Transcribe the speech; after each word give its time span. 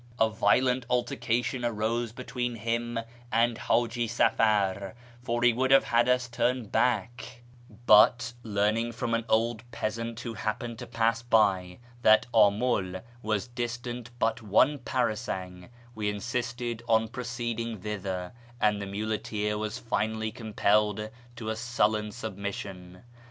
A 0.19 0.31
violent 0.31 0.83
altercation 0.89 1.63
arose 1.63 2.11
between 2.11 2.55
him 2.55 2.97
and 3.31 3.55
Haji 3.55 4.07
Safar, 4.07 4.95
for 5.21 5.43
he 5.43 5.53
would 5.53 5.69
have 5.69 5.83
had 5.83 6.09
us 6.09 6.27
turn 6.27 6.65
back; 6.65 7.43
but, 7.85 8.33
learning 8.41 8.93
from 8.93 9.13
an 9.13 9.25
old 9.29 9.61
peasant 9.69 10.19
who 10.21 10.33
happened 10.33 10.79
to 10.79 10.87
pass 10.87 11.21
by 11.21 11.77
that 12.01 12.25
Amul 12.33 13.03
was 13.21 13.49
distant 13.49 14.09
but 14.17 14.41
one 14.41 14.79
parasang, 14.79 15.69
we 15.93 16.09
insisted 16.09 16.81
on 16.89 17.07
proceeding 17.07 17.77
thither, 17.77 18.33
and 18.59 18.81
the 18.81 18.87
muleteer 18.87 19.55
was 19.55 19.77
finally 19.77 20.31
compelled 20.31 21.11
to 21.35 21.49
a 21.49 21.55
sullen 21.55 22.11
submission. 22.11 23.03